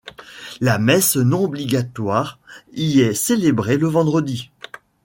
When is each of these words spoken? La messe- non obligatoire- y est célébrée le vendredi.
La 0.61 0.79
messe- 0.79 1.15
non 1.15 1.43
obligatoire- 1.43 2.39
y 2.73 3.01
est 3.01 3.13
célébrée 3.13 3.77
le 3.77 3.85
vendredi. 3.85 4.49